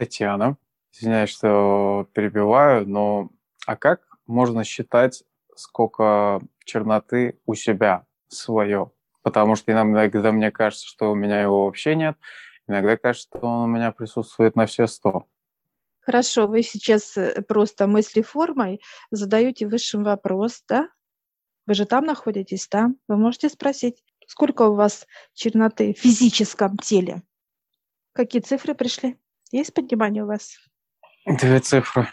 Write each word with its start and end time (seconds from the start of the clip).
Татьяна, 0.00 0.56
извиняюсь, 0.94 1.28
что 1.28 2.08
перебиваю, 2.14 2.88
но 2.88 3.28
а 3.66 3.76
как 3.76 4.00
можно 4.26 4.64
считать, 4.64 5.24
сколько 5.54 6.40
черноты 6.64 7.38
у 7.44 7.52
себя 7.52 8.06
свое? 8.28 8.92
Потому 9.20 9.56
что 9.56 9.72
иногда 9.72 10.32
мне 10.32 10.50
кажется, 10.50 10.86
что 10.86 11.12
у 11.12 11.14
меня 11.14 11.42
его 11.42 11.66
вообще 11.66 11.94
нет, 11.96 12.16
иногда 12.66 12.96
кажется, 12.96 13.28
что 13.28 13.46
он 13.46 13.68
у 13.68 13.72
меня 13.74 13.92
присутствует 13.92 14.56
на 14.56 14.64
все 14.64 14.86
сто. 14.86 15.26
Хорошо, 16.00 16.46
вы 16.46 16.62
сейчас 16.62 17.18
э, 17.18 17.42
просто 17.42 17.86
мыслеформой 17.86 18.80
задаете 19.10 19.66
высшим 19.66 20.02
вопрос, 20.02 20.64
да? 20.66 20.88
Вы 21.66 21.74
же 21.74 21.84
там 21.84 22.06
находитесь, 22.06 22.66
да? 22.70 22.88
Вы 23.06 23.18
можете 23.18 23.50
спросить, 23.50 24.02
сколько 24.26 24.62
у 24.62 24.76
вас 24.76 25.06
черноты 25.34 25.92
в 25.92 25.98
физическом 25.98 26.78
теле? 26.78 27.22
Какие 28.14 28.40
цифры 28.40 28.74
пришли? 28.74 29.18
Есть 29.52 29.74
понимание 29.74 30.22
у 30.22 30.26
вас? 30.26 30.56
Две 31.26 31.60
цифры. 31.60 32.08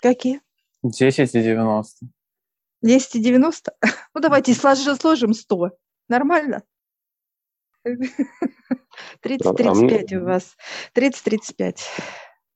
Какие? 0.00 0.40
10 0.82 1.34
и 1.34 1.42
90. 1.42 2.06
10 2.82 3.14
и 3.16 3.22
90? 3.22 3.72
Ну, 4.12 4.20
давайте 4.20 4.54
сложим, 4.54 4.96
сложим 4.96 5.34
100. 5.34 5.70
Нормально? 6.08 6.64
30-35 9.24 10.16
у 10.16 10.24
вас. 10.24 10.56
30-35 10.96 11.78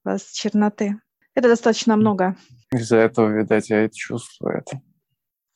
у 0.04 0.08
вас 0.08 0.32
черноты. 0.32 0.96
Это 1.34 1.48
достаточно 1.48 1.96
много. 1.96 2.36
Из-за 2.72 2.96
этого, 2.96 3.28
видать, 3.28 3.70
я 3.70 3.84
это 3.84 3.94
чувствую 3.94 4.58
это. 4.58 4.80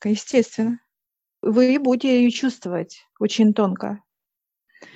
Естественно. 0.04 0.80
Вы 1.42 1.78
будете 1.78 2.22
ее 2.22 2.30
чувствовать 2.30 3.04
очень 3.18 3.54
тонко. 3.54 4.02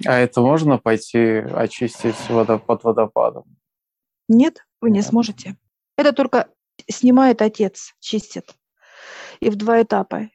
А 0.07 0.19
это 0.19 0.41
можно 0.41 0.79
пойти 0.79 1.19
очистить 1.19 2.19
водопад 2.29 2.67
под 2.67 2.85
водопадом? 2.85 3.45
Нет, 4.33 4.67
вы 4.81 4.91
не 4.91 5.03
сможете. 5.03 5.57
Это 5.99 6.13
только 6.13 6.49
снимает 6.91 7.43
отец, 7.43 7.95
чистит. 8.01 8.55
И 9.41 9.51
в 9.51 9.57
два 9.57 9.83
этапа. 9.83 10.31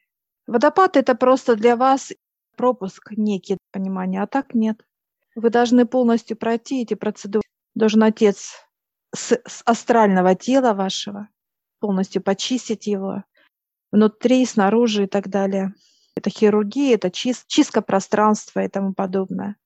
Водопад– 0.46 0.96
это 0.96 1.16
просто 1.16 1.56
для 1.56 1.74
вас 1.74 2.12
пропуск 2.56 3.10
некий, 3.16 3.58
понимание, 3.72 4.22
а 4.22 4.28
так 4.28 4.54
нет. 4.54 4.86
Вы 5.34 5.50
должны 5.50 5.84
полностью 5.84 6.36
пройти 6.36 6.82
эти 6.82 6.94
процедуры. 6.94 7.42
Должен 7.74 8.04
отец 8.04 8.52
с, 9.12 9.32
с 9.44 9.62
астрального 9.64 10.36
тела 10.36 10.74
вашего 10.74 11.28
полностью 11.80 12.22
почистить 12.22 12.86
его 12.86 13.24
внутри, 13.90 14.46
снаружи 14.46 15.04
и 15.04 15.06
так 15.08 15.28
далее. 15.28 15.74
Это 16.14 16.30
хирургия, 16.30 16.94
это 16.94 17.10
чист, 17.10 17.48
чистка 17.48 17.82
пространства 17.82 18.60
и 18.64 18.68
тому 18.68 18.94
подобное. 18.94 19.56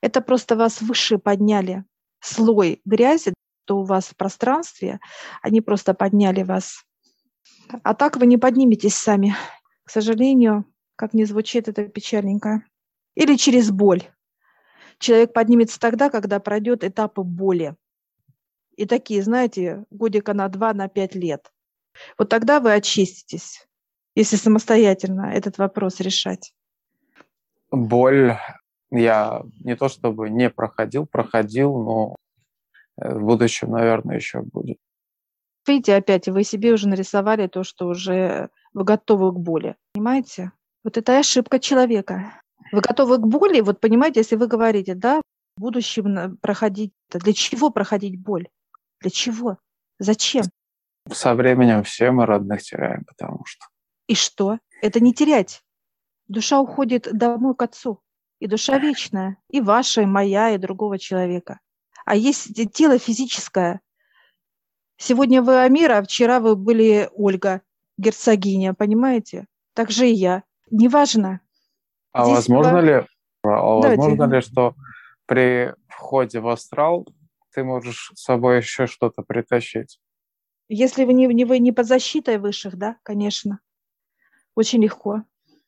Это 0.00 0.20
просто 0.20 0.56
вас 0.56 0.80
выше 0.80 1.18
подняли. 1.18 1.84
Слой 2.20 2.80
грязи, 2.84 3.32
что 3.62 3.78
у 3.78 3.84
вас 3.84 4.06
в 4.06 4.16
пространстве, 4.16 4.98
они 5.40 5.60
просто 5.60 5.94
подняли 5.94 6.42
вас. 6.42 6.84
А 7.82 7.94
так 7.94 8.16
вы 8.16 8.26
не 8.26 8.36
подниметесь 8.36 8.94
сами. 8.94 9.36
К 9.84 9.90
сожалению, 9.90 10.64
как 10.96 11.14
не 11.14 11.24
звучит 11.24 11.68
это 11.68 11.84
печальненько. 11.86 12.64
Или 13.14 13.36
через 13.36 13.70
боль. 13.70 14.02
Человек 14.98 15.32
поднимется 15.32 15.78
тогда, 15.78 16.10
когда 16.10 16.40
пройдет 16.40 16.84
этапы 16.84 17.22
боли. 17.22 17.76
И 18.76 18.86
такие, 18.86 19.22
знаете, 19.22 19.84
годика 19.90 20.34
на 20.34 20.48
два, 20.48 20.72
на 20.72 20.88
пять 20.88 21.14
лет. 21.14 21.52
Вот 22.18 22.28
тогда 22.30 22.58
вы 22.58 22.72
очиститесь, 22.72 23.66
если 24.14 24.36
самостоятельно 24.36 25.32
этот 25.32 25.58
вопрос 25.58 26.00
решать. 26.00 26.54
Боль 27.70 28.38
я 28.90 29.42
не 29.60 29.76
то 29.76 29.88
чтобы 29.88 30.30
не 30.30 30.50
проходил, 30.50 31.06
проходил, 31.06 31.76
но 31.78 32.16
в 32.96 33.20
будущем, 33.20 33.70
наверное, 33.70 34.16
еще 34.16 34.42
будет. 34.42 34.78
Видите, 35.66 35.94
опять 35.94 36.28
вы 36.28 36.44
себе 36.44 36.72
уже 36.72 36.88
нарисовали 36.88 37.46
то, 37.46 37.62
что 37.62 37.86
уже 37.86 38.50
вы 38.72 38.84
готовы 38.84 39.32
к 39.32 39.36
боли. 39.36 39.76
Понимаете? 39.92 40.52
Вот 40.82 40.96
это 40.96 41.18
ошибка 41.18 41.60
человека. 41.60 42.40
Вы 42.72 42.80
готовы 42.80 43.18
к 43.18 43.26
боли, 43.26 43.60
вот 43.60 43.80
понимаете, 43.80 44.20
если 44.20 44.36
вы 44.36 44.46
говорите, 44.46 44.94
да, 44.94 45.20
в 45.56 45.60
будущем 45.60 46.36
проходить, 46.38 46.92
для 47.10 47.32
чего 47.32 47.70
проходить 47.70 48.18
боль? 48.18 48.48
Для 49.00 49.10
чего? 49.10 49.58
Зачем? 49.98 50.44
Со 51.10 51.34
временем 51.34 51.84
все 51.84 52.10
мы 52.10 52.26
родных 52.26 52.62
теряем, 52.62 53.04
потому 53.04 53.44
что. 53.44 53.66
И 54.08 54.14
что? 54.14 54.58
Это 54.80 55.00
не 55.00 55.12
терять. 55.14 55.62
Душа 56.28 56.60
уходит 56.60 57.08
домой 57.12 57.54
к 57.54 57.62
отцу. 57.62 58.00
И 58.40 58.46
душа 58.46 58.78
вечная. 58.78 59.36
И 59.50 59.60
ваша, 59.60 60.02
и 60.02 60.06
моя, 60.06 60.50
и 60.50 60.58
другого 60.58 60.98
человека 60.98 61.60
а 62.04 62.16
есть 62.16 62.52
тело 62.72 62.98
физическое. 62.98 63.80
Сегодня 64.96 65.42
вы 65.42 65.62
Амира, 65.62 65.98
а 65.98 66.02
вчера 66.02 66.40
вы 66.40 66.56
были 66.56 67.08
Ольга, 67.12 67.62
герцогиня, 67.98 68.74
понимаете? 68.74 69.46
Так 69.74 69.90
же 69.90 70.08
и 70.08 70.12
я. 70.12 70.44
Неважно. 70.70 71.40
А 72.12 72.24
Здесь 72.24 72.36
возможно 72.36 72.78
ли, 72.78 73.06
а 73.42 73.48
возможно 73.48 74.24
ли, 74.24 74.40
что 74.40 74.74
при 75.26 75.74
входе 75.88 76.40
в 76.40 76.48
астрал 76.48 77.06
ты 77.52 77.64
можешь 77.64 78.12
с 78.14 78.22
собой 78.22 78.58
еще 78.58 78.86
что-то 78.86 79.22
притащить? 79.22 79.98
Если 80.68 81.04
вы 81.04 81.12
не, 81.12 81.26
не, 81.26 81.44
вы 81.44 81.58
не 81.58 81.72
под 81.72 81.86
защитой 81.86 82.38
высших, 82.38 82.76
да, 82.76 82.96
конечно. 83.02 83.60
Очень 84.54 84.82
легко. 84.82 85.22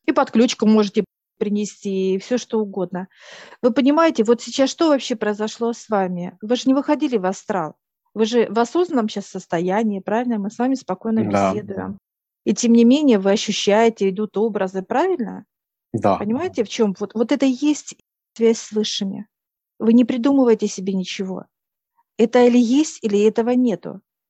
И 0.07 0.13
под 0.13 0.31
ключку 0.31 0.67
можете 0.67 1.05
принести, 1.39 2.19
все 2.19 2.39
что 2.39 2.61
угодно. 2.61 3.09
Вы 3.63 3.73
понимаете, 3.73 4.25
вот 4.25 4.43
сейчас 4.43 4.71
что 4.71 4.89
вообще 4.89 5.17
произошло 5.17 5.73
с 5.73 5.89
вами? 5.89 6.37
Вы 6.43 6.57
же 6.57 6.63
не 6.67 6.75
выходили 6.75 7.17
в 7.17 7.27
астрал. 7.27 7.77
Вы 8.15 8.27
же 8.27 8.47
в 8.49 8.59
осознанном 8.59 9.09
сейчас 9.09 9.27
состоянии, 9.27 10.01
правильно? 10.01 10.39
Мы 10.39 10.51
с 10.51 10.59
вами 10.59 10.75
спокойно 10.75 11.29
да. 11.29 11.53
беседуем. 11.53 11.99
И 12.45 12.55
тем 12.55 12.73
не 12.73 12.85
менее 12.85 13.19
вы 13.19 13.33
ощущаете, 13.33 14.11
идут 14.11 14.37
образы, 14.37 14.83
правильно? 14.83 15.47
Да. 15.93 16.17
Понимаете, 16.17 16.65
в 16.65 16.69
чем? 16.69 16.95
Вот, 16.99 17.15
вот 17.15 17.33
это 17.33 17.47
и 17.47 17.51
есть 17.51 17.97
связь 18.37 18.59
с 18.59 18.73
высшими. 18.73 19.27
Вы 19.79 19.93
не 19.93 20.05
придумываете 20.05 20.69
себе 20.69 20.93
ничего. 20.93 21.47
Это 22.17 22.47
или 22.47 22.59
есть, 22.59 22.99
или 23.03 23.21
этого 23.25 23.51
нету. 23.51 24.01